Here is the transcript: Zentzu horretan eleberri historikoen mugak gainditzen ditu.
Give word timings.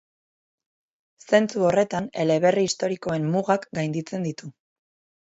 Zentzu 1.25 1.67
horretan 1.69 2.09
eleberri 2.25 2.67
historikoen 2.71 3.31
mugak 3.39 3.71
gainditzen 3.81 4.31
ditu. 4.31 4.55